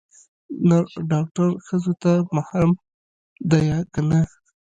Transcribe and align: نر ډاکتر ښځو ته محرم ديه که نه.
نر 0.67 0.85
ډاکتر 1.11 1.47
ښځو 1.65 1.93
ته 2.01 2.11
محرم 2.35 2.71
ديه 3.51 3.77
که 3.93 4.01
نه. 4.09 4.19